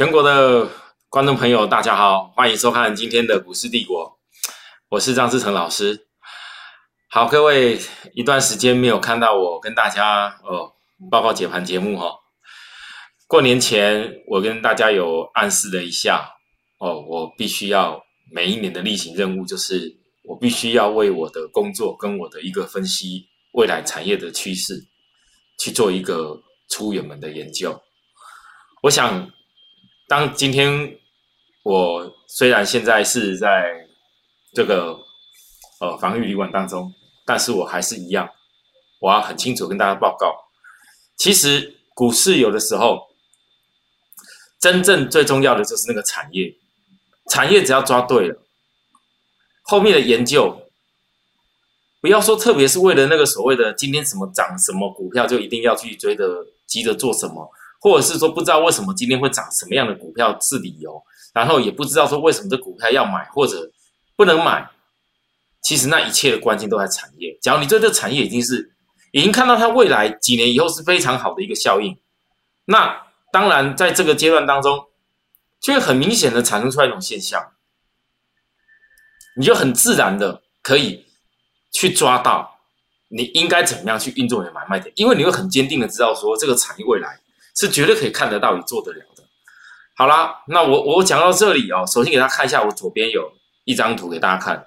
[0.00, 0.66] 全国的
[1.10, 4.18] 观众朋友，大家好，欢迎收看今天的股市帝国，
[4.88, 6.06] 我是张志成老师。
[7.10, 7.78] 好，各位，
[8.14, 10.72] 一段时间没有看到我跟大家哦
[11.10, 12.14] 报告解盘节目哈。
[13.26, 16.30] 过年前，我跟大家有暗示了一下
[16.78, 24.82] 哦，我必须要每一年的例行任务，就是我必须要为我的工作跟我的一个分析未来产业的趋势
[25.58, 26.40] 去做一个
[26.70, 27.78] 出远门的研究。
[28.84, 29.30] 我想。
[30.10, 30.98] 当今天
[31.62, 33.86] 我虽然现在是在
[34.52, 34.98] 这个
[35.78, 36.92] 呃防御旅馆当中，
[37.24, 38.28] 但是我还是一样，
[38.98, 40.34] 我要很清楚跟大家报告，
[41.16, 43.06] 其实股市有的时候
[44.58, 46.56] 真正最重要的就是那个产业，
[47.30, 48.42] 产业只要抓对了，
[49.62, 50.66] 后面的研究
[52.00, 57.48] 不要说，特别是为了那个所谓的今天什么涨什么股票，就一定要去追的急着做什么。
[57.80, 63.70] 或者是说不知道为什么今天会涨什么样的股票是理由，然后也不知道说为什么这股票要买或者
[64.16, 64.68] 不能买，
[65.62, 67.38] 其实那一切的关键都在产业。
[67.40, 68.70] 假如你对这产业已经是
[69.12, 71.96] 已经看到它未来几年以后是非常好的一个效应，
[72.66, 74.88] 那当然在这个阶段当中，
[75.58, 77.52] 就会很明显的产生出来一种现象，
[79.38, 81.06] 你就很自然的可以
[81.72, 82.58] 去抓到
[83.08, 87.18] 你应该怎么样去运作你的买卖点，因为你会很坚定的知道说这个产业未来。
[87.56, 89.24] 是绝对可以看得到、也做得了的。
[89.96, 93.32] 好啦，那我我讲到这里哦，首先给大家看一下，我左边有
[93.64, 94.66] 一张图给大家看，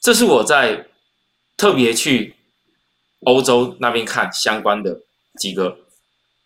[0.00, 0.86] 这是我在
[1.56, 2.34] 特别去
[3.24, 5.02] 欧洲那边看相关的
[5.38, 5.80] 几个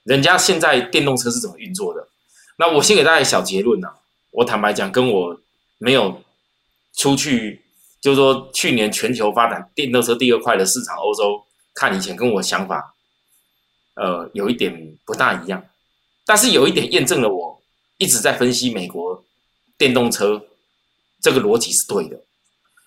[0.03, 2.09] 人家现在电动车是怎么运作的。
[2.57, 3.89] 那我先给大家小结论呐，
[4.33, 5.41] 我坦白讲，跟我
[5.79, 6.21] 没有
[6.97, 7.65] 出去，
[8.01, 12.97] 就是说去年全球发展电动车第二块的市场欧洲看以前，跟我想法
[13.95, 15.65] 呃有一点不大一样。
[16.27, 17.61] 但是有一点验证了，我
[17.99, 19.25] 一直在分析美国
[19.77, 20.43] 电动车
[21.21, 22.21] 这个逻辑是对的，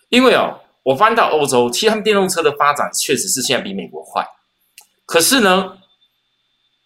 [0.09, 4.25] 因为哦，我翻到欧洲，其实他们电动车的发展确实是现在比美国快。
[5.05, 5.77] 可是呢，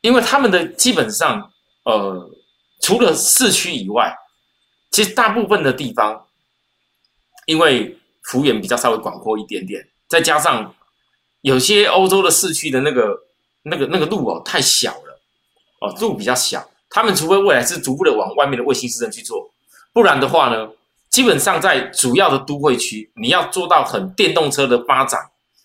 [0.02, 1.52] 因为他们的基本上，
[1.86, 2.30] 呃，
[2.82, 4.16] 除了市区以外，
[4.92, 6.28] 其实大部分的地方，
[7.46, 10.76] 因为幅员比较稍微广阔一点点，再加上
[11.42, 13.18] 有些欧洲的市区的那个、
[13.64, 15.11] 那个、那个路哦太小了。
[15.82, 19.52] 哦，路比较小，他们除非未来是逐步的往外面的卫星市镇去做，
[19.92, 20.70] 不然的话呢，
[21.10, 25.20] 基本上在主要的都会区，你要做到很电动车的发展，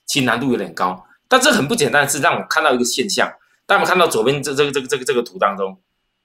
[0.06, 1.06] 其实难度有点高。
[1.28, 3.30] 但这很不简单的是，让我看到一个现象，
[3.66, 5.78] 大家看到左边这这个这个这个这个图当中，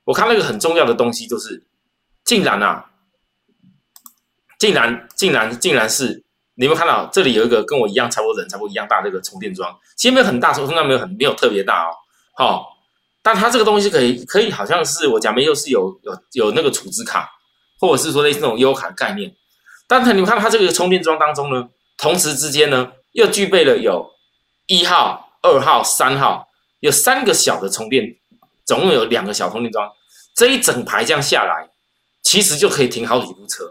[0.06, 1.62] 我看到一个很重要的东西，就是
[2.24, 2.92] 竟然啊，
[4.58, 6.24] 竟然竟然竟然是，
[6.56, 11.92] 你有看到这里有一个跟我一样差不多人差不多一样大这个充电桩，其实没有很大，充电桩没有很没有特别大哦，
[12.36, 12.72] 好。
[13.24, 17.30] 但它这个东西可以可以好像是我讲没又是有有有那个储值卡，
[17.80, 19.32] 或者是说类似那种优卡概念。
[19.88, 24.10] 但是你们看它这个充电桩当中呢，同时之间呢又具备了有
[24.66, 26.48] 一号、二号、三号，
[26.80, 28.16] 有三个小的充电，
[28.66, 29.92] 总共有两个小充电桩。
[30.34, 31.70] 这一整排这样下来，
[32.24, 33.70] 其实就可以停好几部车。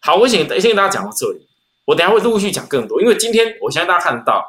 [0.00, 1.48] 好，我先先跟大家讲到这里，
[1.86, 4.46] 我等下会陆续讲更多，因为今天我相信大家看得到，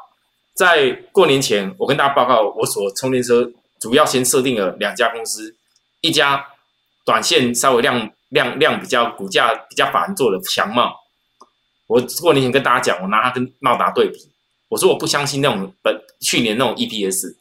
[0.54, 3.50] 在过年前我跟大家报告我所充电车。
[3.80, 5.56] 主要先设定了两家公司，
[6.00, 6.44] 一家
[7.04, 10.94] 短线稍微量量量比较股价比较法人做的强茂，
[11.86, 14.18] 我过年前跟大家讲，我拿它跟茂达对比，
[14.68, 17.36] 我说我不相信那种本去年那种 EPS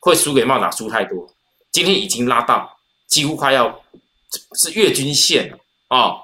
[0.00, 1.28] 会输给茂达输太多，
[1.70, 3.82] 今天已经拉到几乎快要
[4.54, 6.16] 是月均线了啊！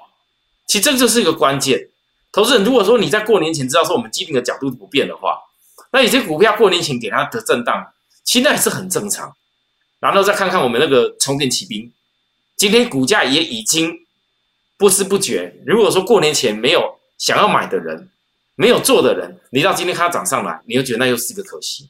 [0.67, 1.89] 其实这就是一个关键，
[2.31, 5.39] 投资人如果说你在过年前知道说我们基定的角度不变的话，
[5.91, 7.93] 那有些股票过年前给它的震荡，
[8.23, 9.35] 其实那也是很正常。
[9.99, 11.91] 然后再看看我们那个充电骑兵，
[12.55, 13.93] 今天股价也已经
[14.77, 15.53] 不知不觉。
[15.65, 18.09] 如果说过年前没有想要买的人，
[18.55, 21.89] 没有做的人，你到今天看它涨上来，你又觉得那又是一个可惜。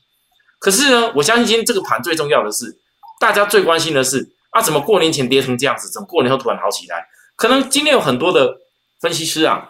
[0.58, 2.80] 可是呢，我相信今天这个盘最重要的是，
[3.20, 7.08] 大家最关心的是啊，怎么过年前跌成这样子，怎么过年后突然好起来？
[7.36, 8.58] 可能今天有很多的
[9.00, 9.70] 分析师啊，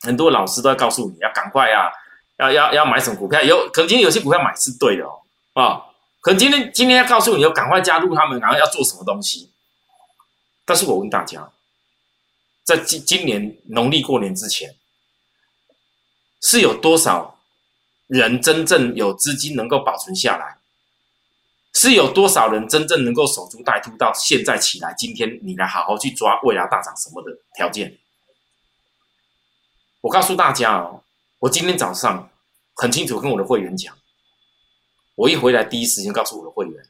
[0.00, 1.90] 很多老师都在告诉你要赶快啊，
[2.38, 5.20] 要要要买什么股票，有可能今天有些股票买是对的哦，
[5.52, 5.82] 啊。
[6.20, 9.50] 可能今天今天要告诉你要赶快加入他们，然后要做什么东西？
[10.64, 11.50] 但是我问大家，
[12.62, 14.76] 在今今年农历过年之前，
[16.40, 17.38] 是有多少
[18.06, 20.58] 人真正有资金能够保存下来？
[21.72, 24.92] 是有多少人真正能够守株待兔到现在起来？
[24.98, 27.96] 今天你来好好去抓未来大涨什么的条件？
[30.00, 31.04] 我告诉大家哦，
[31.38, 32.28] 我今天早上
[32.74, 33.96] 很清楚跟我的会员讲。
[35.14, 36.82] 我一回来，第一时间告诉我的会员，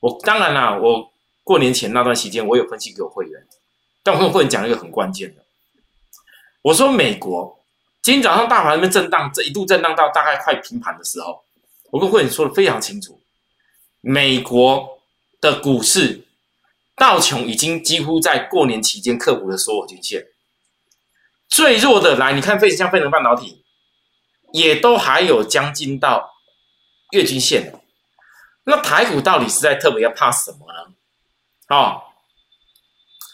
[0.00, 1.10] 我当然啦，我
[1.44, 3.46] 过年前那段时间，我有分析给我会员，
[4.02, 5.42] 但我跟会员讲一个很关键的，
[6.62, 7.58] 我说美国
[8.02, 11.42] 今天早上大盘那边震荡，这一度震荡到大概快平盘的时候，
[11.90, 13.20] 我跟会员说的非常清楚，
[14.00, 14.98] 美国
[15.40, 16.24] 的股市
[16.96, 20.26] 道琼已经几乎在过年期间克服了所有均线，
[21.48, 23.62] 最弱的来，你看费像费能半导体，
[24.52, 26.30] 也都还有将近到
[27.10, 27.72] 月均线
[28.64, 31.74] 那台股到底是在特别要怕什么呢？
[31.74, 31.96] 啊，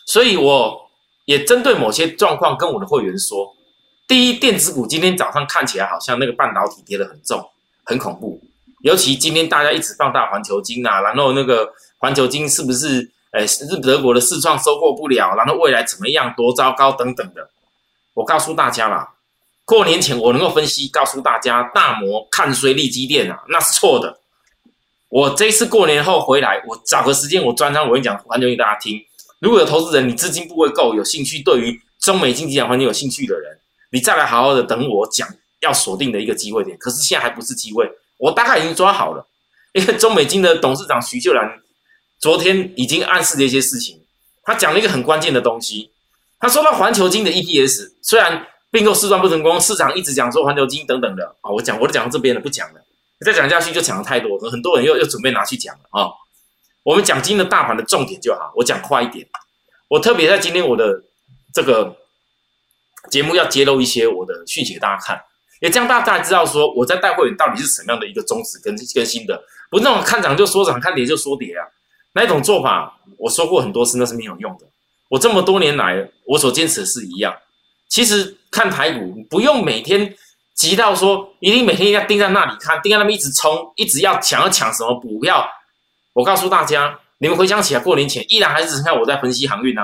[0.07, 0.91] 所以我
[1.25, 3.55] 也针对某些状况跟我的会员说：
[4.07, 7.51] 第一，电子股今天早上看起来好像那个半导体跌得很重，
[7.85, 8.41] 很恐怖。
[8.83, 17.51] 尤其今天大家一直放大环球金啊，然后那个环球金是不是诶是德国的四创收获不了，然后未来怎么样多糟糕等等的。
[18.13, 19.14] 我告诉大家啦，
[19.65, 24.21] 过年前我能够分析告诉大家，大摩看衰利基电啊，那是错的。
[25.09, 29.01] 我这一次过年后回来，我找个时间，我专场我跟你讲环球给大家听。
[29.41, 33.59] 如果有投资人，你资金部位够，有兴趣，对于中美经济讲环境有兴趣的人，
[33.93, 35.29] 你再来好好的等我讲
[35.61, 36.77] 要锁定的一个机会点。
[36.79, 39.27] 可是现在还不是机会，我大概已经抓好了。
[39.73, 41.61] 因为中美金的董事长徐秀兰
[42.19, 44.01] 昨天已经暗示了一些事情，
[44.43, 45.91] 他讲了一个很关键的东西。
[46.39, 52.81] 他说到环球金的 EPS，虽然并购试算不成功，市场一直讲说环球金等等的啊，我讲我都讲到这边了，不讲了。
[53.25, 56.11] 再讲下去就讲的太多，很多人又又准备拿去讲了啊。
[56.83, 59.25] 我们讲今天的大盘的重点就好，我讲快一点。
[59.87, 61.05] 我特别在今天我的
[61.53, 61.97] 这个
[63.11, 65.23] 节目要揭露一些我的讯息给大家看，
[65.61, 69.41] 也这样大家知道说我在带会员到底是什么样的一个宗旨跟跟新的，
[69.71, 71.63] 不是那种看涨就说涨，看跌就说跌啊，
[72.15, 74.67] 那种做法我说过很多次那是没有用的。
[75.11, 77.33] 我这么多年来我所坚持的是一样，
[77.89, 80.15] 其实看台股不用每天。
[80.55, 85.45] 急到说一定每天要盯在那里看，盯在那边一直冲，一直要想要抢什么股票。
[86.13, 89.83] 我告诉大家，你们回想起来，过年前依然还是只剩下我在分析航运呢，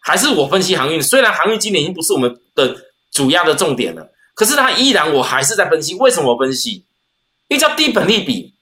[0.00, 1.02] 还是我分析航运。
[1.02, 2.74] 虽然航运今年已经不是我们的
[3.12, 5.94] 主要的重点了，可是它依然我还是在分析。
[5.96, 6.86] 为什么分析？
[7.48, 8.54] 因为叫低本利比。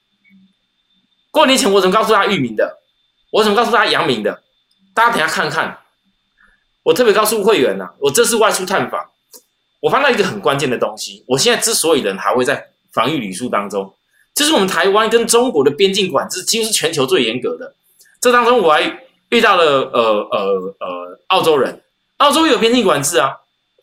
[1.31, 2.81] 过年前我怎么告诉他域名的？
[3.31, 4.43] 我怎么告诉他阳明的？
[4.93, 5.79] 大家等下看看。
[6.85, 9.01] 我特别告诉会员呐，我这次外出探访。
[9.81, 11.25] 我发现一个很关键的东西。
[11.27, 13.93] 我现在之所以人还会在防御旅宿当中，
[14.35, 17.75] 就是我们台湾跟中国的边境管制几乎是全球最严格的。
[18.21, 18.81] 这当中我还
[19.29, 20.01] 遇到了呃
[20.31, 21.83] 呃呃澳洲人，
[22.19, 23.33] 澳洲有边境管制啊，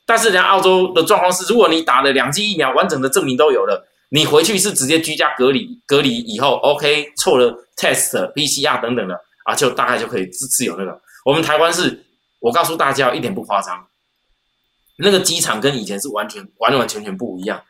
[0.05, 9.13] 但是人家澳洲的状况是，如果你打了两剂疫苗，完整的证明都有了，你回去是直接居家隔离，隔离以后 OK 错了 test PCR 等等的
[9.43, 10.99] 啊，就大概就可以自自由那个。
[11.23, 12.03] 我们台湾是，
[12.41, 13.87] 我告诉大家一点不夸张。
[14.97, 17.63] 那个机场跟以前是完全完完全全不一样。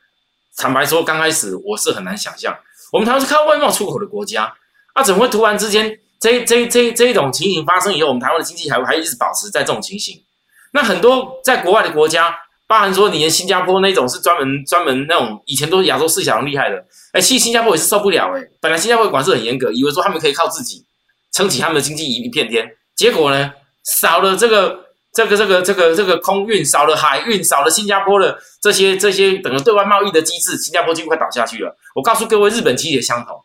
[0.58, 2.54] 坦白说，刚开始我是很难想象，
[2.92, 4.54] 我们台湾是靠外贸出口的国家，
[4.94, 10.26] 啊，怎么会突然之间这这这这一种情形发生以后，我们台湾的经济还还一直保持在这种情形？
[10.74, 12.36] 那很多在国外的国家，
[12.68, 18.44] 包含说你连新加坡那种是专门专门那种以前都是亚洲四小龙厉害的，哎，其实新加坡也是受不了哎。
[18.60, 20.86] 本来新加坡管制很严格，以为说他们可以靠自己
[21.32, 23.54] 撑起他们的经济一片天，结果呢，
[23.84, 24.86] 少了这个。
[25.14, 31.78] 这个这个这个这个空运少了，海运少了，新加坡的这些这些等个对外贸易的机制，新加坡几乎快倒下去了。
[31.94, 33.44] 我告诉各位，日本其实也相同。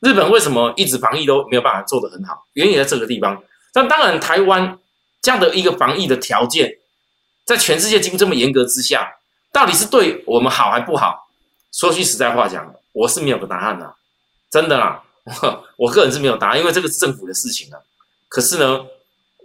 [0.00, 2.44] 日本为什么一直防疫都没有办法做得很好？
[2.54, 3.40] 原因在这个地方。
[3.72, 4.80] 但当然，台湾
[5.22, 6.76] 这样的一个防疫的条件，
[7.44, 9.08] 在全世界几乎这么严格之下，
[9.52, 11.28] 到底是对我们好还不好？
[11.72, 13.94] 说句实在话讲，我是没有个答案的，
[14.50, 15.04] 真的啦。
[15.78, 17.78] 我个人是没有答案，因为这个是政府的事情啊。
[18.28, 18.84] 可是呢？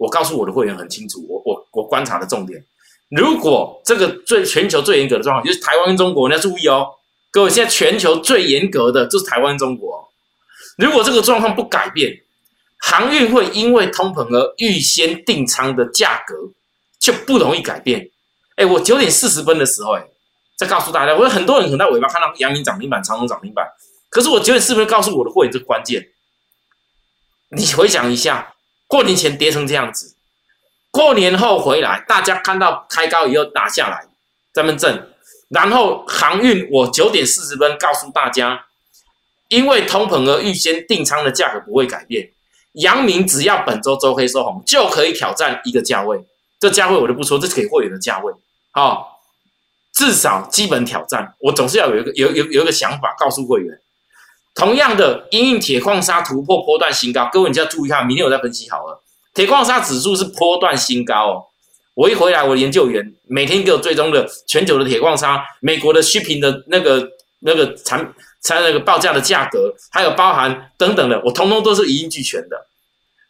[0.02, 2.60] 我告诉我的会员很清楚，我我我观察的重点，
[3.08, 6.88] 如果这个最全球最严格的状况就是台湾跟中国，你要注意哦，
[7.30, 10.08] 各位现在全球最严格的就是台湾中国。
[10.76, 12.20] 如果这个状况不改变，
[12.80, 16.34] 航运会因为通膨而预先订仓的价格
[16.98, 18.10] 就不容易改变。
[18.56, 20.04] 哎，我九点四十分的时候，哎，
[20.58, 23.64] 再告诉大家，我有很多人可能在尾巴看到阳明涨停板、长隆涨停板，
[24.10, 26.08] 可是我九点四十分告诉我的会员这关键，
[27.56, 28.51] 你回想一下。
[28.92, 30.16] 过年前跌成这样子，
[30.90, 34.04] 过年后回来，大家看到开高以后打下来，
[34.52, 35.08] 咱们挣。
[35.48, 38.66] 然后航运，我九点四十分告诉大家，
[39.48, 42.32] 因为通膨而预先订仓的价格不会改变。
[42.72, 46.22] 阳明只要本周周黑收红，就可以挑战一个价位。
[46.60, 48.30] 这价位我就不说，这是给会员的价位。
[48.72, 49.22] 好，
[49.94, 53.80] 至少基本挑战，我总是要有一个有有有一个想法告诉会员。
[54.54, 59.02] 同样的，因应铁矿砂突破波段新高，各位你就要注意看，明天我再分析好了。
[59.34, 61.44] 铁矿砂指数是波段新高哦。
[61.94, 67.08] 我一回来，我研究员每天给我追踪的全球的铁矿砂、美国的需平的那个
[67.40, 67.98] 那个产
[68.42, 72.66] 产那个报价的价格，还有包含等等的，我通通都是一应俱全的。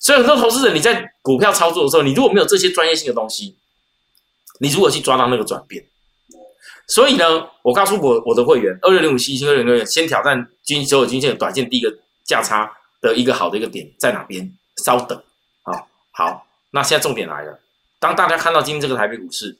[0.00, 3.56] 所以很多投资人你在股票操作的时候，你如果没有这些专业性的东西，
[4.58, 5.84] 你如何去抓到那个转变？
[6.94, 11.90] 所以呢，我告诉我我的会员，二六零五七星二六零六先挑战均所有均线短线第一个
[12.22, 12.70] 价差
[13.00, 14.54] 的一个好的一个点在哪边？
[14.84, 15.24] 稍等，
[15.62, 17.60] 好，好，那现在重点来了，
[17.98, 19.56] 当大家看到今天这个台北股市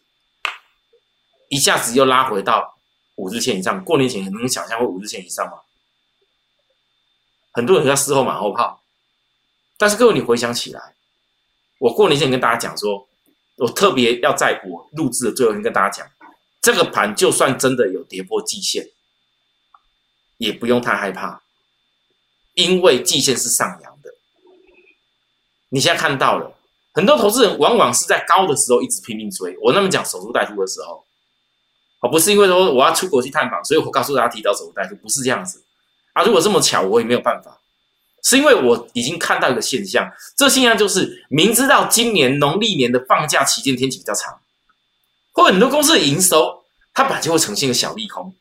[1.49, 2.77] 一下子又拉回到
[3.15, 5.53] 五日线以上，过年前能想象会五日线以上吗？
[7.53, 8.83] 很多人在事后马后炮，
[9.79, 10.95] 但是各位你回想起来，
[11.79, 13.09] 我过年前跟大家讲说，
[13.57, 16.07] 我特别要在我录制的最后一天跟大家讲。
[16.63, 18.89] 这个盘就算真的有跌破季线，
[20.39, 21.43] 也不用太害怕，
[22.55, 24.15] 因为季线是上扬的。
[25.71, 26.57] 你现在看到了，
[26.95, 29.59] 很多投资人往往是在高的时候一直拼命追。
[29.61, 31.05] 我那么讲守株待兔的时候，
[32.01, 35.65] 哦，不是因为说我要出国去探访，所以我告诉大家提早守株待兔，不是这样子
[36.13, 36.23] 啊。
[36.23, 37.59] 如果这么巧，我也没有办法，
[38.23, 44.42] 是因为我已经看到一个现象，这现象就是明知道今年农历年的放假期间天气比较长。
[45.33, 46.63] 或很多公司的营收，
[46.95, 48.35] 它本来就会呈现一个小利空，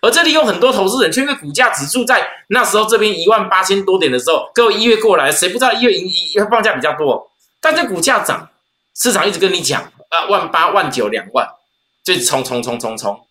[0.00, 7.30] 而这里有很多投资人，却因为股价指数在那时候这边一万八千多点的时候，各位一月过来，谁不知道一月一一放假比较多？
[7.60, 8.48] 但这股价涨，
[8.94, 11.48] 市场一直跟你讲啊，万八万九两万，
[12.04, 13.26] 就冲冲冲冲冲。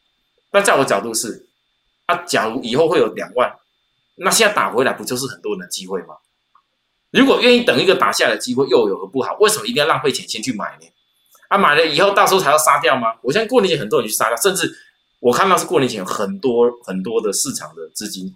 [0.51, 1.47] 那在我角度是，
[2.05, 3.53] 啊，假如以后会有两万，
[4.15, 6.15] 那现在打回来不就是很多人的机会吗？
[7.11, 9.37] 如果愿意等一个打下来的机会，又有何不好？
[9.39, 10.87] 为什么一定要浪费钱先去买呢？
[11.55, 13.15] 啊，买了以后到时候才要杀掉吗？
[13.21, 14.77] 我现在过年前很多人去杀掉，甚至
[15.19, 18.35] 我看到是过年前很多很多的市场的资金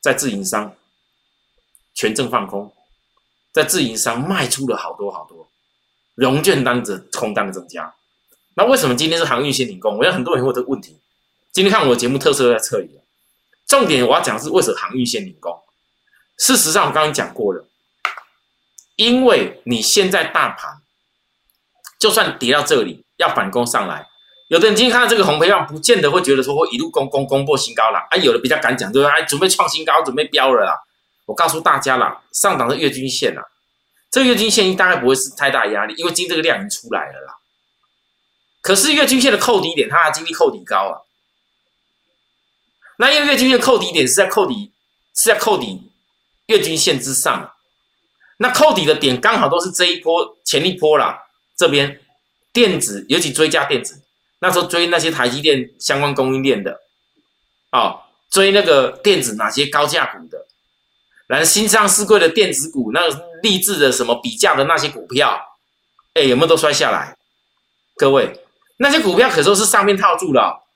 [0.00, 0.74] 在自营商
[1.94, 2.72] 权证放空，
[3.52, 5.46] 在自营商卖出了好多好多
[6.16, 7.94] 融券单子空单增加。
[8.54, 9.96] 那为什么今天是航运先领工？
[9.96, 10.98] 我有很多人问这个问题。
[11.52, 12.98] 今天看我的节目特色在这里，
[13.68, 15.56] 重点我要讲是为什么航运先领工。
[16.38, 17.68] 事实上我刚刚讲过了，
[18.96, 20.82] 因为你现在大盘。
[21.98, 24.06] 就算跌到这里，要反攻上来，
[24.48, 27.98] 有的人今天看到这个红培棒，不见得会觉得说会一路攻攻攻破新高了。
[28.10, 30.78] 啊，有的比较敢讲，就是哎，准备创新高，准备飙了啦。
[31.24, 33.42] 我告诉大家啦，上档的月均线啊，
[34.10, 37.34] 这个月均线大概不会是太大压力，因为今天这个量已经出来了啦。
[38.62, 41.02] 可是月均线的扣底点，它的经历扣底高啊。
[42.98, 44.72] 那因为月均线扣底点是在扣底，
[45.14, 45.90] 是在扣底
[46.46, 47.52] 月均线之上，
[48.36, 51.24] 那扣底的点刚好都是这一波前一波啦。
[51.56, 52.00] 这边
[52.52, 54.02] 电子尤其追加电子，
[54.40, 56.80] 那时候追那些台积电相关供应链的，
[57.72, 60.46] 哦，追那个电子哪些高价股的，
[61.26, 65.40] 然后新上市贵的电子股，那个励志的什么比价的那些股票，
[66.14, 67.16] 哎，有没有都摔下来？
[67.96, 68.40] 各位，
[68.76, 70.66] 那些股票可说是上面套住了，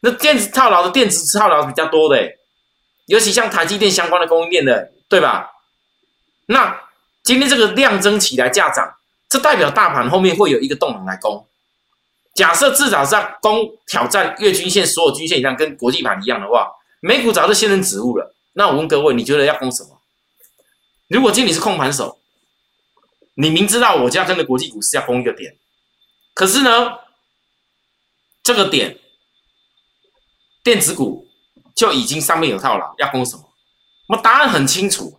[0.00, 2.36] 那电子套牢的电子套牢比较多的，
[3.06, 5.50] 尤其像台积电相关的供应链的，对吧？
[6.46, 6.80] 那
[7.22, 8.94] 今天这个量增起来，价涨。
[9.34, 11.44] 这代表大盘后面会有一个动能来攻。
[12.36, 18.32] 假设至少在攻挑战月均线所有均线以上，跟国际盘一样的话，美股早就仙人指物了。
[18.52, 20.00] 那我问各位，你觉得要攻什么？
[21.08, 22.20] 如果今天你是控盘手，
[23.34, 25.56] 你明知道我家跟着国际股市要攻一个点，
[26.32, 26.92] 可是呢，
[28.44, 29.00] 这个点
[30.62, 31.26] 电子股
[31.74, 33.42] 就已经上面有套牢，要攻什么？
[34.10, 35.18] 我答案很清楚，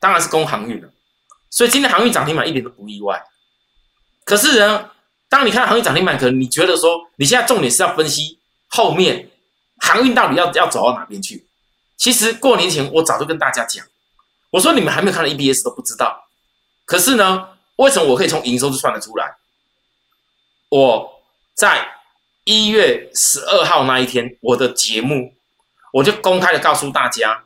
[0.00, 0.90] 当然是攻航运了。
[1.50, 3.22] 所以今天航运涨停板一点都不意外。
[4.24, 4.90] 可是呢，
[5.28, 8.38] 当你看航运涨停板，可能你觉得说，你现在重点是要分析
[8.68, 9.30] 后面
[9.78, 11.46] 航运到底要要走到哪边去。
[11.96, 13.84] 其实过年前我早就跟大家讲，
[14.50, 16.28] 我说你们还没有看到 EBS 都不知道。
[16.84, 19.36] 可是呢，为什么我可以从营收就算得出来？
[20.68, 21.22] 我
[21.54, 21.86] 在
[22.44, 25.34] 一月十二号那一天，我的节目
[25.92, 27.44] 我就公开的告诉大家，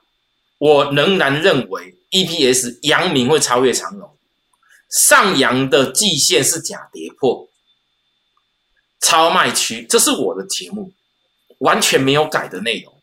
[0.59, 4.15] 我仍然认为 EPS 阳明会超越长荣。
[4.88, 7.49] 上扬的季线是假跌破
[9.00, 10.93] 超卖区，这是我的节目，
[11.59, 13.00] 完全没有改的内容。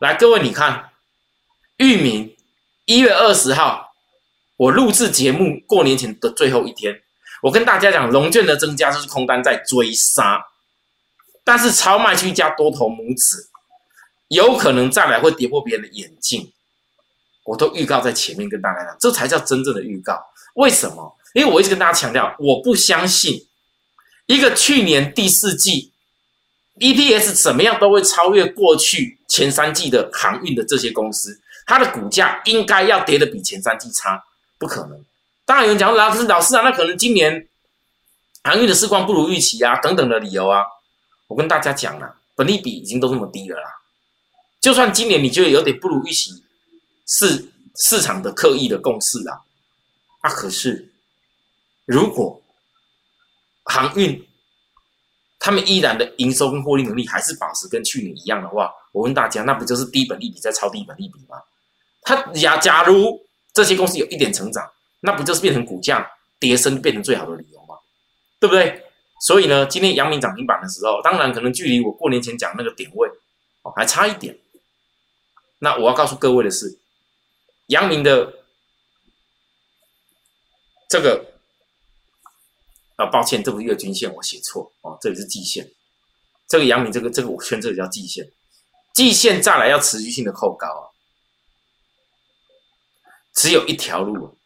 [0.00, 0.90] 来，各位你看，
[1.76, 2.36] 域名
[2.86, 3.92] 一月二十号，
[4.56, 7.02] 我录制节目过年前的最后一天，
[7.42, 10.44] 我跟大家讲，龙卷的增加就是空单在追杀，
[11.44, 13.48] 但是超卖区加多头拇指，
[14.28, 16.52] 有可能再来会跌破别人的眼镜，
[17.48, 20.22] 我都预告在前面跟大家讲，这才叫真正的预告。
[20.56, 21.16] 为什么？
[21.32, 23.46] 因为我一直跟大家强调，我不相信
[24.26, 25.90] 一个去年第四季
[26.78, 34.22] EPS 怎么样都会超越过去前三季的航运的这些公司，它的股价应该要跌的比前三季差，
[34.58, 35.02] 不可能。
[35.46, 37.48] 当然有人讲老师老师啊，那可能今年
[38.44, 40.64] 航运的市况不如预期啊，等等的理由啊。
[41.28, 43.70] 我跟大家讲了，本利比已经都这么低了啦，
[44.60, 46.42] 就算今年你觉得有点不如预期，
[47.08, 49.42] 是市场的刻意的共识啦。
[50.20, 50.92] 啊，可是
[51.84, 52.40] 如果
[53.64, 54.24] 航运
[55.38, 61.42] 他们依然的营收跟获利能力还是保持跟去年一样的话，我问大家，那不就是低本利比在超低本利比吗？
[62.02, 63.20] 他假假如
[63.52, 67.76] 这些公司有一点成长，那不就是变成股价跌升变成最好的理由吗？
[68.40, 68.84] 对不对？
[69.20, 73.08] 所以呢，今天阳明涨停板的时候，当然可能距离我过年前讲那个点位
[73.62, 74.38] 哦还差一点。
[75.60, 76.78] 那我要告诉各位的是，
[77.68, 78.44] 阳明的
[80.90, 81.40] 这个
[82.96, 85.70] 啊，抱歉，这不是月均线，我写错哦，这里是季线。
[86.46, 88.30] 这个阳明这个这个我圈这里叫季线，
[88.92, 90.84] 季线再来要持续性的扣高啊，
[93.34, 94.36] 只有一条路。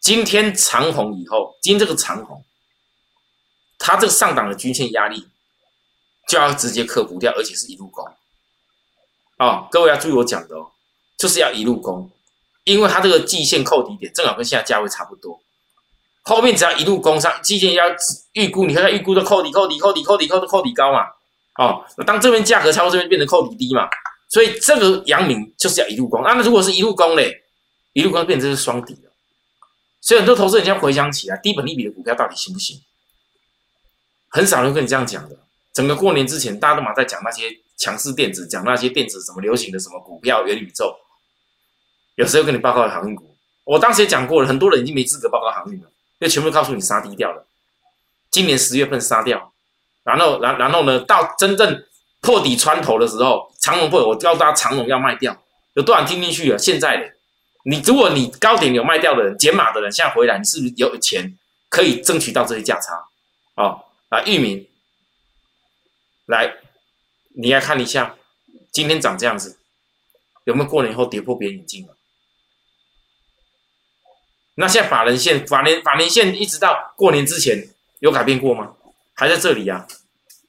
[0.00, 2.44] 今天长红以后，今天这个长红。
[3.84, 5.28] 它这个上档的均线压力
[6.28, 8.16] 就要直接克服掉，而且是一路高
[9.38, 9.68] 啊！
[9.72, 10.71] 各位要注意我讲的哦，
[11.22, 12.10] 就是要一路攻，
[12.64, 15.40] 因为它这个季线扣底点正好跟现在价位差不多，
[16.22, 17.84] 后面只要一路攻上季线要
[18.32, 21.06] 预估，你看它预估的扣底、扣底、扣底、扣底、扣的扣底高嘛？
[21.58, 23.88] 哦，那当这边价格超过这边变成扣底低嘛？
[24.28, 26.24] 所以这个阳明就是要一路攻。
[26.24, 27.44] 那那如果是一路攻嘞，
[27.92, 29.12] 一路攻变成是双底了。
[30.00, 32.80] 所以很多投资人现在回想起来，低本利比的股票到底行不行？
[34.28, 35.36] 很少人跟你这样讲的。
[35.72, 37.44] 整个过年之前，大家都嘛在讲那些
[37.76, 40.94] 强势电子，讲那些电子什么流行的什么股票、元宇宙。
[42.16, 45.88] 有时候跟你报告航运股，我当时也讲过了，很多人已经没资格报告航运了，
[46.18, 47.46] 因为全部告诉你杀低掉了。
[48.30, 49.52] 今年十月份杀掉，
[50.04, 51.84] 然后，然然后呢，到真正
[52.20, 55.42] 破底穿头的时候，长龙破，我告诉大家，长龙要卖掉，
[55.74, 56.58] 有多少人听进去了？
[56.58, 57.14] 现在，
[57.64, 61.38] 你如果你高点有卖掉的人，减码的人，现在回来，你是不是有钱
[61.68, 63.04] 可以争取到这些价差？
[63.56, 63.84] 哦。
[64.08, 64.68] 啊，域名，
[66.26, 66.54] 来，
[67.34, 68.14] 你来看一下，
[68.70, 69.58] 今天长这样子，
[70.44, 71.96] 有没有过年以后跌破别人眼镜了？
[74.56, 77.68] 那现在法人线、法人、法人线一直到过年之前
[78.00, 78.72] 有改变过吗？
[79.14, 79.86] 还在这里呀？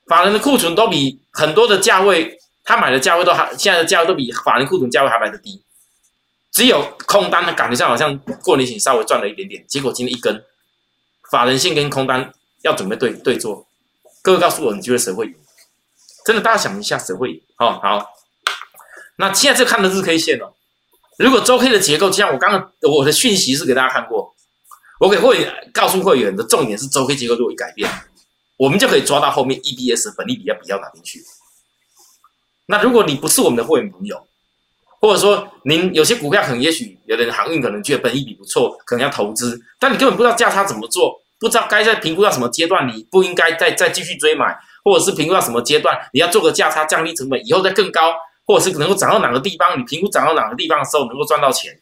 [0.08, 5.64] 法人的库存都比很多的价位，他买的价位都还现在的价位都比法人库存价位还来的低，
[6.52, 10.44] 只有空单的感觉上好像过年前稍微赚了一点点，结果今天一根
[11.32, 12.34] 法人线跟空单。
[12.64, 13.68] 要准备对对做，
[14.22, 15.36] 各位告诉我，你觉得谁会赢？
[16.26, 17.42] 真的，大家想一下，谁会赢？
[17.58, 18.14] 哦，好。
[19.18, 20.53] 那现在这看的日 K 线哦，
[21.20, 24.34] 如果周 K 的结构，就像我刚刚我的讯息是给大家看过，
[25.00, 27.90] 我给会员告诉会员的重点是周 K 结构如果一改变，
[28.58, 31.22] 我们就可以抓到后面 EBS 本利比要比较哪边去。
[32.68, 34.28] 那如果你不是我们的会员朋友，
[35.02, 41.22] 或者说您有些股票可能也许有的人航运可能觉得本益比不错，可能要投资，但你根本不知道价差怎么做。
[41.40, 48.14] 不知道该在评估到什么阶段，你不应该再再继续追买，或者是评估到什么阶段，你要做个价差降低成本，以后再更高，
[48.46, 51.78] 或者是能够涨到哪个地方，你评估涨到哪个地方的时候能够赚到钱，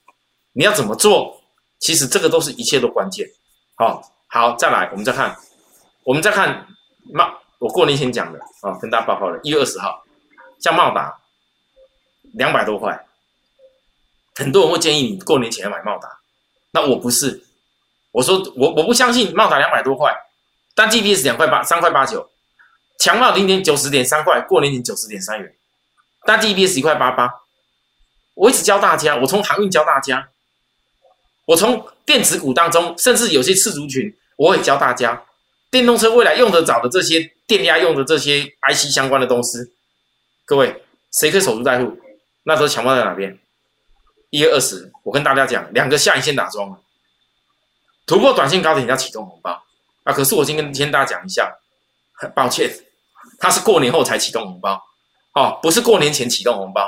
[0.54, 1.42] 你要怎么做？
[1.80, 3.28] 其实这个都是一切都关键。
[3.76, 5.36] 好，好，再来，我们再看，
[6.04, 6.68] 我们再看
[7.12, 7.28] 茂，
[7.60, 10.04] 我过年前讲的啊，跟大家报告的，一月二十号，
[10.60, 11.18] 像茂达
[12.34, 13.04] 两百多块，
[14.36, 16.08] 很多人会建议你过年前要买茂达，
[16.72, 17.44] 那我不是。
[18.12, 20.14] 我说我我不相信茂达两百多块，
[20.76, 22.30] 但 G P S 两块八三块八九，
[23.00, 25.56] 强茂零点九十点三块，过年前九十点三元，
[26.26, 27.30] 单 G P S 一块八八。
[28.34, 30.30] 我一直教大家，我从航运教大家，
[31.46, 35.24] 我从电子股当中，甚至有些次族群，我也教大家，
[35.70, 39.60] 电动车未来用得着的这些电压用的这些 I C 相关的东西，
[40.46, 42.00] 各位谁可以守株待兔？
[42.44, 43.38] 那时候强茂在哪边？
[44.30, 46.80] 一月二十，我跟大家讲，两个下影线打桩了。
[48.08, 49.64] 突破短线高点要启动红包
[50.04, 50.14] 啊！
[50.14, 51.54] 可是我今天先大家讲一下，
[52.14, 52.72] 很抱歉，
[53.38, 54.82] 它是过年后才启动红包
[55.34, 56.82] 哦，不是过年前启动红包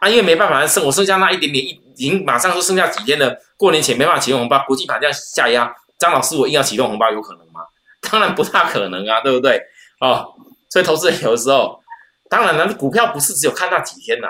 [0.00, 0.08] 啊！
[0.08, 3.36] 因为没办法，剩我剩下那一点点，已经马上就剩下几天了。
[3.56, 7.60] 过年前没办法启动红包，国际盘这样下压，张老师我硬要启动红包，有可能吗？
[8.10, 9.60] 当然不大可能啊，对不对？
[10.00, 10.34] 哦，
[10.70, 11.80] 所以投资人有的时候，
[12.28, 14.28] 当然了，股票不是只有看那几天呐，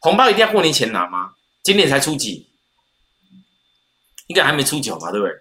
[0.00, 1.30] 红包一定要过年前拿吗？
[1.62, 2.48] 今年才初几？
[4.28, 5.34] 应该还没初九吧，对不对？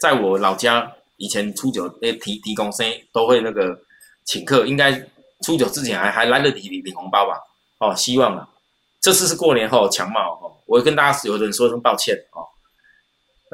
[0.00, 3.78] 在我老家，以前初九那提提供生都会那个
[4.24, 4.90] 请客，应该
[5.42, 7.40] 初九之前还还来得及领领红包吧？
[7.78, 8.48] 哦，希望啊，
[9.00, 12.48] 这次是过年后强帽哦，我跟大家有人说声抱歉哦。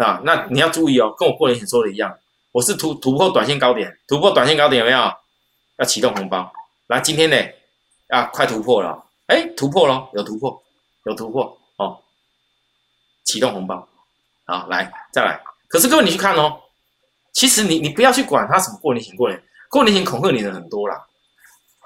[0.04, 2.16] 啊，那你要注意哦，跟我过年前说的一样，
[2.52, 5.12] 我是突突破短线高点，突破短线高点有没有？
[5.78, 6.52] 要启动红包，
[6.88, 7.36] 来今天呢，
[8.08, 10.62] 啊，快突破了，哎，突破了，有突破，
[11.04, 12.02] 有突破哦，
[13.24, 13.88] 启动红包。
[14.44, 15.40] 好，来再来。
[15.68, 16.60] 可是各位，你去看哦，
[17.32, 21.06] 其实你你不要去管他什么过年前过年，过年前恐吓你的很多啦，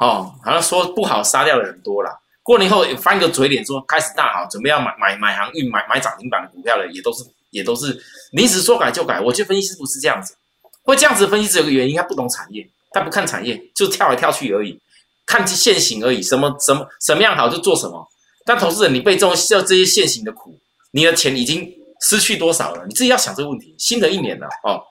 [0.02, 2.10] 哦，好像说不好杀掉的很多啦。
[2.42, 9.20] 过年后翻个嘴脸说开始大好，准备要买买买航运买买涨停板的股票的也都是也都是临时说改就改。
[9.20, 10.34] 我觉分析师不是这样子，
[10.82, 14.76] 会这样子分析只有个原因，他不懂产业，他不看产业，就跳来跳去而已，
[15.24, 18.04] 看现行而已，什么什么什么样好就做什么。
[18.44, 20.58] 但投资人，你被这种这这些现行的苦，
[20.90, 22.84] 你的钱已经失去多少了？
[22.88, 23.72] 你自己要想这个问题。
[23.78, 24.82] 新的一年了哦，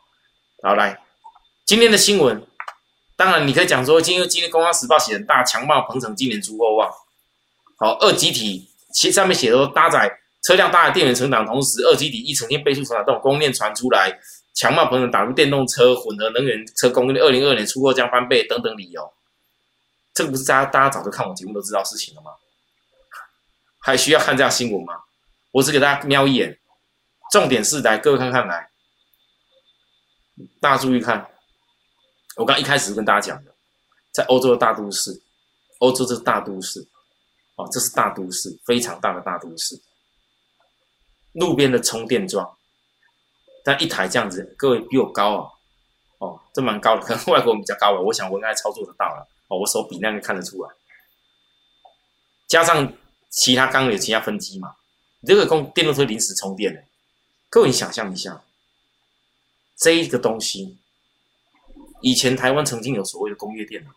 [0.63, 0.97] 好来，
[1.65, 2.41] 今天的新闻，
[3.21, 6.91] 当然你可以讲说，今天今天《工商时报》写很大，强茂鹏程今年出货旺。
[7.77, 14.11] 好，二集体其上面写说搭载车辆搭载电源成长，同时二集体一成天倍数成长，这种供应链传出来，
[14.55, 19.07] 强茂鹏程打入电动车、混合能源车供应链，二零二二年出货将翻倍等等理由。
[20.15, 22.31] 这个不是大家大家早就看我节目都知道事情了吗？
[23.81, 24.95] 还需要看这样新闻吗？
[25.51, 26.57] 我只给大家瞄一眼，
[27.31, 28.67] 重点是来各位看看来，
[30.59, 31.27] 大家注意看，
[32.37, 33.53] 我刚一开始跟大家讲的，
[34.11, 35.21] 在欧洲的大都市，
[35.79, 36.87] 欧洲这是大都市，
[37.55, 39.81] 哦，这是大都市，非常大的大都市，
[41.33, 42.57] 路边的充电桩，
[43.63, 45.49] 但一台这样子，各位比我高啊，
[46.19, 50.69] 哦，这蛮高的，可能外国人比较高了，我想我应该操作得到了，哦，我手比那个看得出来，
[52.47, 52.93] 加上。
[53.33, 54.75] 其他刚刚有其他分机嘛？
[55.25, 56.83] 这个供电动车临时充电的，
[57.49, 58.43] 各位你想象一下，
[59.77, 60.77] 这一个东西，
[62.01, 63.91] 以前台湾曾经有所谓的工业电脑，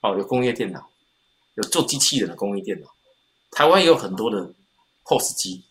[0.00, 0.88] 哦，有工业电脑，
[1.54, 2.88] 有做机器人的工业电脑，
[3.50, 4.52] 台湾也有很多的
[5.04, 5.62] POS 机，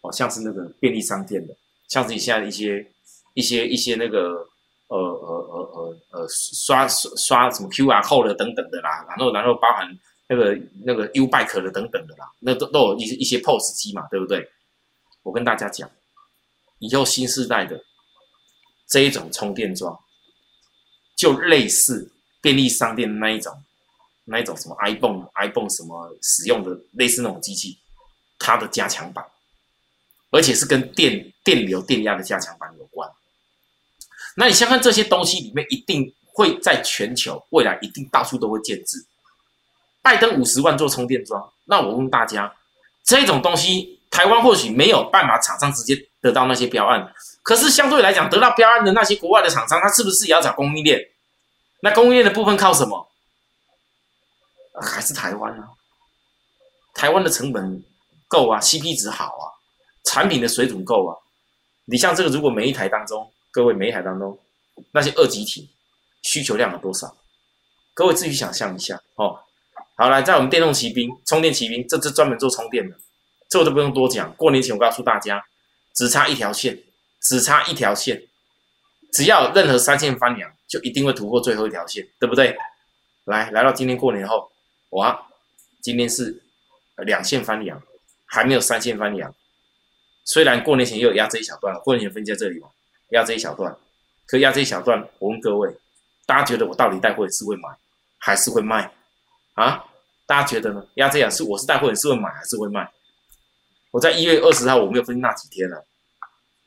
[0.00, 1.56] 哦，像是那个便利商店的，
[1.88, 2.86] 像是现在一些
[3.34, 4.48] 一些一些那个
[4.88, 9.98] 呃呃呃呃呃刷刷什么 QR code 等等的啦，然后然后包含。
[10.30, 10.54] 那个
[10.84, 14.46] 那个 U bike 的等等的啦，那都都有一一些 POS 机嘛，对不对？
[15.22, 15.90] 我跟大家讲，
[16.80, 17.82] 以后新时代的
[18.86, 19.98] 这一种充电桩，
[21.18, 22.08] 就类似
[22.40, 23.52] 便利商店那一种，
[24.26, 27.76] 那一种什么 iPhone iPhone 什么使用的类似那种机器，
[28.38, 29.24] 它的加强版，
[30.30, 33.10] 而且是跟电电流电压的加强版有关。
[34.36, 39.04] 那你先看这些东西里面，一定会在全球未来一定到处都会建制。
[40.00, 42.54] 拜登五十万做充电桩，那我问大家，
[43.02, 51.00] 这种东西台湾或许没有办法厂商直接得到那些标案，可是相对来讲，得到标案的那些国外的厂商，他是不是也要找供应链？
[51.80, 53.08] 那供应链的部分靠什么？
[54.80, 55.70] 还是台湾啊？
[56.94, 57.82] 台湾的成本
[58.26, 59.44] 够啊，CP 值好啊，
[60.04, 61.16] 产品的水准够啊。
[61.86, 64.38] 你像这个，如果每一台当中，各位每一台当中
[64.92, 65.70] 那些二级体
[66.22, 67.16] 需求量有多少？
[67.94, 69.40] 各位自己想象一下哦。
[69.96, 72.96] 好，来，在我们电动骑兵、充电骑兵，这是专门做充电的，
[73.48, 74.32] 这我都不用多讲。
[74.34, 75.44] 过年前我告诉大家，
[75.94, 76.78] 只差一条线，
[77.20, 78.22] 只差一条线，
[79.12, 82.56] 只要任何三线翻梁，就一定会突破最后一条线，对不对？
[83.24, 84.50] 来，来到今天过年后，
[84.90, 85.26] 哇，
[85.80, 86.42] 今天是
[86.98, 87.82] 两线翻梁，
[88.24, 89.34] 还没有三线翻梁。
[90.24, 92.68] 虽然过年前也有压这一小段，过年前分在这里嘛，
[93.10, 93.76] 压这一小段，
[94.26, 95.74] 可压这一小段，我问各位，
[96.26, 97.68] 大家觉得我到底带货是会买，
[98.18, 98.92] 还是会卖？
[99.54, 99.84] 啊？
[100.26, 100.86] 大家觉得呢？
[100.96, 102.86] 压这样是我是带货人是会买还是会卖？
[103.90, 105.82] 我在一月二十号我没有分那几天了，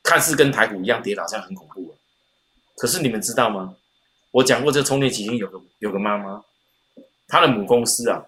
[0.02, 1.96] 看似跟台股一样跌，倒像很恐怖。
[2.76, 3.76] 可是你们知道吗？
[4.32, 6.42] 我讲过这充电基金有个有个妈妈，
[7.28, 8.24] 她的母公司啊，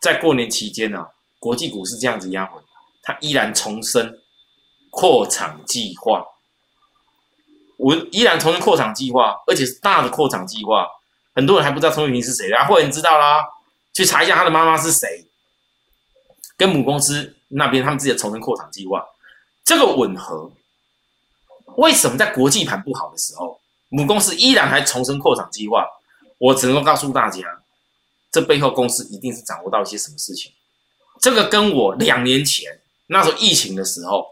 [0.00, 2.60] 在过年期间啊，国际股市这样子压回，
[3.02, 4.20] 她依然重申
[4.90, 6.24] 扩厂计划。
[7.78, 10.86] 我依然重申扩厂计划，而且是大的扩厂计划。
[11.34, 13.44] 很多人还不知道陈伟霆是谁，然后人知道啦。
[13.92, 15.26] 去查一下他的妈妈是谁，
[16.58, 19.02] 跟母公司那边他们自己的重生扩厂计划，
[19.64, 20.52] 这个吻合。
[21.76, 25.86] 为什么在国际盘不好的时候，母公司依然还重生扩厂计划？
[26.38, 27.40] 我只能够告诉大家，
[28.30, 30.52] 这背后公司一定是掌握到一些什么事情。
[31.20, 34.26] 这个跟我两年前那时候疫情的时候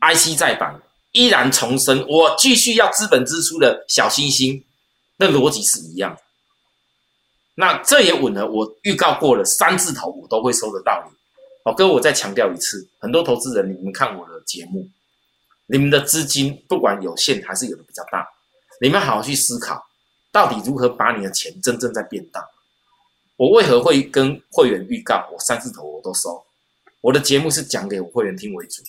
[0.00, 0.82] ，IC 再版
[1.12, 4.64] 依然重生，我继续要资本支出的小星星，
[5.16, 6.18] 那逻辑是一样。
[7.54, 11.16] 那这也吻合我预告过了，三字头我都会收的道理。
[11.64, 14.88] 好，各位，我再强调一次，很多投资人，你们看我的节目，
[15.72, 18.28] 你们的资金不管有限还是有的比较大，
[18.82, 19.82] 你们好好去思考，
[20.30, 22.46] 到底如何把你的钱真正在变大。
[23.38, 26.44] 我为何会跟会员预告我三字头我都收？
[27.00, 28.82] 我的节目是讲给我会员听为主，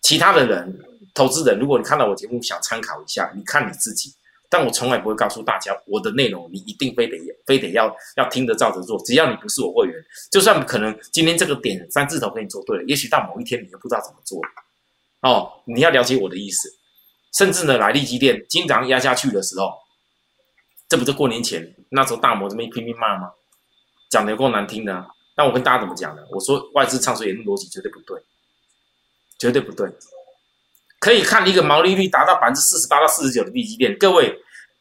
[0.00, 0.78] 其他的人，
[1.12, 4.14] 投资人，如果你看到我节目想参考一下，你看你自己。
[4.48, 8.96] 但我从来不会告诉大家我的内容，你一定非得非得要要听着照着做。
[9.02, 9.96] 只要你不是我会员，
[10.30, 14.40] 就算可能今天这个点三字头给你做对了，也许到某一天你又不知道怎么做。
[15.22, 16.68] 哦，你要了解我的意思。
[17.36, 19.72] 甚至呢，来利基店经常压下去的时候，
[20.88, 23.30] 这不是过年前那时候大摩这边拼命骂吗？
[24.10, 25.06] 讲的够难听的。
[25.34, 26.20] 但我跟大家怎么讲呢？
[26.30, 28.20] 我说外资唱衰言论逻辑绝对不对，
[29.38, 29.88] 绝对不对。
[31.00, 33.96] 可以看一个毛利率达到百分之四十八到四十九的利基店。
[33.98, 34.38] 各位，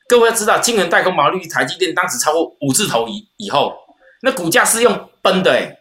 [0.10, 3.74] 各位要知道，晶圆代工毛利率，台积电当时超过五字头以以后，
[4.22, 5.80] 那股价是用崩的哎。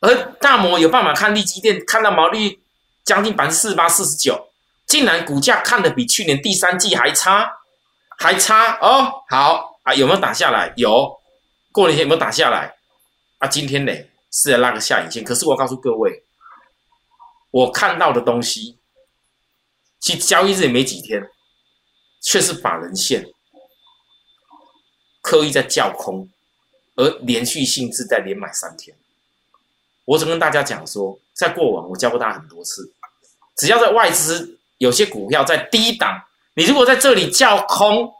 [0.00, 2.60] 而大摩有办法看利基店，看到毛利
[3.10, 4.52] 将近百分之四十八、四十九，
[4.86, 7.58] 竟然股价看的比去年第三季还差，
[8.16, 9.24] 还差哦。
[9.28, 10.72] 好啊，有没有打下来？
[10.76, 11.20] 有。
[11.72, 12.76] 过年前有没有打下来？
[13.38, 13.92] 啊，今天呢
[14.30, 15.24] 是拉个下影线。
[15.24, 16.22] 可是我告诉各位，
[17.50, 18.78] 我看到的东西，
[19.98, 21.20] 其实交易日也没几天，
[22.22, 23.26] 却是法人线
[25.20, 26.30] 刻意在叫空，
[26.94, 28.96] 而连续性质在连买三天。
[30.04, 32.94] 我只跟大家讲说，在过往我教过大家很多次，
[33.60, 36.22] 只要在外资有些股票在低档，
[36.54, 38.14] 你如果在这里叫空，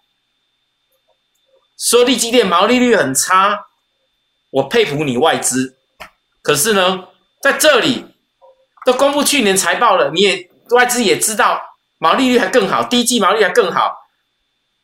[1.79, 3.65] 说利基店毛利率很差，
[4.51, 5.79] 我佩服你外资。
[6.43, 7.09] 可是呢，
[7.41, 8.05] 在这里
[8.85, 11.59] 都公布去年财报了，你也外资也知道
[11.97, 13.97] 毛利率还更好，第一季毛利率还更好。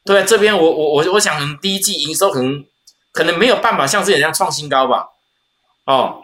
[0.07, 2.65] 对，这边我我我我想第一季营收可能
[3.13, 5.07] 可能没有办法像这样创新高吧，
[5.85, 6.23] 哦。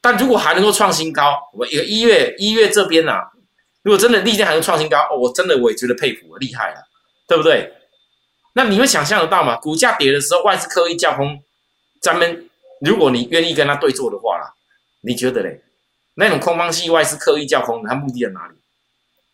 [0.00, 3.30] 但如果还能够创新高，我一个一月一月这边啊，
[3.84, 6.88] 如果真的利剑还能创新高，我真的我也觉得佩服，厉害了，
[7.28, 7.70] 对不对？
[8.54, 9.56] 那你们想象得到吗？
[9.56, 11.42] 股价跌的时候，外资刻意叫空，
[12.00, 12.48] 咱们
[12.80, 14.54] 如果你愿意跟他对坐的话啦，
[15.02, 15.62] 你觉得嘞？
[16.14, 18.54] 那种空方系外资刻意叫空，他目的在哪里？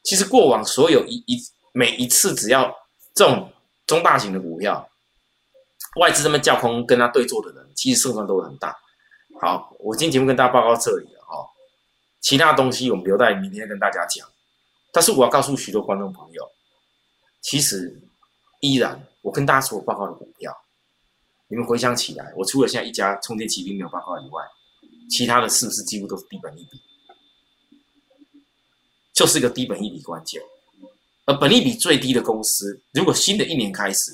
[0.03, 1.39] 其实过往所有一一
[1.73, 2.77] 每一次只要
[3.15, 3.53] 这种
[3.87, 4.89] 中大型的股票，
[6.01, 8.77] 外资这么叫空跟他对坐的人，其实胜算都会很大。
[9.41, 11.47] 好，我今天节目跟大家报告这里了哈，
[12.21, 14.27] 其他东西我们留在明天跟大家讲。
[14.93, 16.51] 但是我要告诉许多观众朋友，
[17.41, 18.01] 其实
[18.61, 20.55] 依然我跟大家所报告的股票，
[21.49, 24.45] 你们回想起来，我除了现在一家充电骑兵没有报告以外，
[25.09, 26.81] 其他的是不是几乎都是低本利比？
[29.13, 30.43] 就是一个低本利比关键。
[31.27, 34.13] 而本利比最低的公司，如果新的一年开始，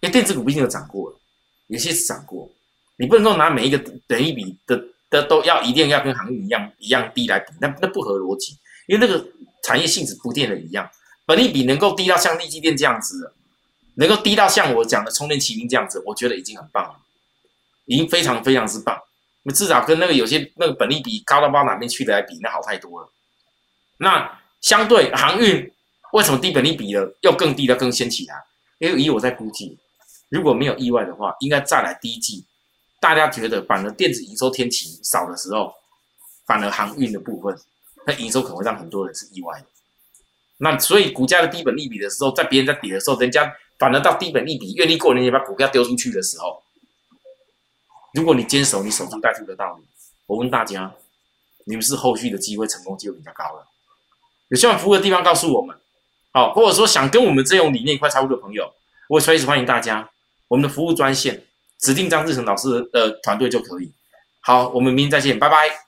[0.00, 1.20] 因为电子股毕竟有涨过了，
[1.66, 2.50] 有些是涨过。
[2.96, 8.56] 你不能够拿每一个等一比的的都要一定要跟航运一样一样低来比，那那不合逻辑，
[8.88, 9.24] 因为那个
[9.62, 10.90] 产业性质不变的一样，
[11.26, 13.34] 本利比能够低到像利基电这样子，
[13.96, 16.98] 能够低到像我讲的充电骑兵这样子，我觉得已经很棒了，
[17.84, 18.98] 已经非常非常之棒。
[19.42, 23.12] 那至少跟那个有些那个本利比高到不知道哪边去的来比，那好太多了。
[23.98, 25.70] 那相对航运
[26.12, 28.34] 为什么低本利比的又更低的更先起来？
[28.78, 29.78] 因为以我在估计，
[30.30, 32.46] 如果没有意外的话，应该再来第一季。
[33.00, 35.72] 大家觉得，反而电子营收天气少的时候，
[36.46, 37.56] 反而航运的部分，
[38.06, 39.66] 那营收可能会让很多人是意外的。
[40.58, 46.62] 那所以股价的低本利比的时候，在别人在跌的时候，人家反而到低本利比愿意过年也把股票丢出去的时候，
[48.14, 49.86] 如果你坚守你守株待兔的道理，
[50.26, 50.94] 我问大家，
[51.64, 53.66] 你们是后续的机会成功机会比较高了？
[54.48, 55.76] 有需要服务的地方告诉我们，
[56.32, 58.72] 好，或者说想跟我们这种理念一块操作的朋友，
[59.08, 60.10] 我随时欢迎大家，
[60.48, 61.44] 我们的服务专线。
[61.80, 63.92] 指定张志成老师的团队就可以。
[64.40, 65.87] 好，我们明天再见，拜拜。